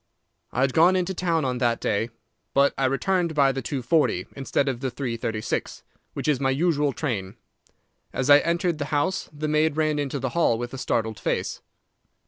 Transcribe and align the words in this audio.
"I 0.51 0.61
had 0.61 0.73
gone 0.73 0.95
into 0.95 1.13
town 1.13 1.45
on 1.45 1.59
that 1.59 1.79
day, 1.79 2.09
but 2.55 2.73
I 2.75 2.85
returned 2.85 3.35
by 3.35 3.51
the 3.51 3.61
2.40 3.61 4.29
instead 4.35 4.67
of 4.67 4.79
the 4.79 4.89
3.36, 4.89 5.83
which 6.13 6.27
is 6.27 6.39
my 6.39 6.49
usual 6.49 6.91
train. 6.91 7.35
As 8.11 8.27
I 8.27 8.39
entered 8.39 8.79
the 8.79 8.85
house 8.85 9.29
the 9.31 9.47
maid 9.47 9.77
ran 9.77 9.99
into 9.99 10.17
the 10.17 10.29
hall 10.29 10.57
with 10.57 10.73
a 10.73 10.79
startled 10.79 11.19
face. 11.19 11.61